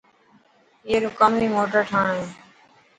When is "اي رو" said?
0.87-1.09